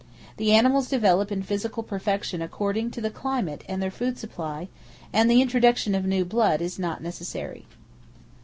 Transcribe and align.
The 0.37 0.51
animals 0.51 0.89
develop 0.89 1.31
in 1.31 1.43
physical 1.43 1.83
perfection 1.83 2.41
according 2.41 2.89
to 2.89 3.01
the 3.01 3.11
climate 3.11 3.63
and 3.69 3.83
their 3.83 3.91
food 3.91 4.17
supply; 4.17 4.67
and 5.13 5.29
the 5.29 5.43
introduction 5.43 5.93
of 5.93 6.05
new 6.05 6.25
blood 6.25 6.59
is 6.59 6.79
not 6.79 7.03
necessary. 7.03 7.67